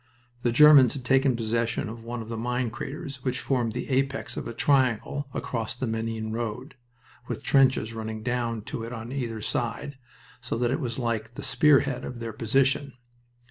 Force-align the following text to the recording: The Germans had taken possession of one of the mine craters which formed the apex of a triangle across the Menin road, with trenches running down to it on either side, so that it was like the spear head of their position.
The 0.41 0.51
Germans 0.51 0.93
had 0.95 1.05
taken 1.05 1.35
possession 1.35 1.87
of 1.87 2.03
one 2.03 2.23
of 2.23 2.27
the 2.27 2.35
mine 2.35 2.71
craters 2.71 3.17
which 3.23 3.39
formed 3.39 3.73
the 3.73 3.87
apex 3.89 4.35
of 4.35 4.47
a 4.47 4.53
triangle 4.55 5.27
across 5.31 5.75
the 5.75 5.85
Menin 5.85 6.31
road, 6.31 6.73
with 7.27 7.43
trenches 7.43 7.93
running 7.93 8.23
down 8.23 8.63
to 8.63 8.81
it 8.81 8.93
on 8.93 9.11
either 9.11 9.41
side, 9.41 9.99
so 10.41 10.57
that 10.57 10.71
it 10.71 10.79
was 10.79 10.97
like 10.97 11.35
the 11.35 11.43
spear 11.43 11.81
head 11.81 12.03
of 12.03 12.19
their 12.19 12.33
position. 12.33 12.93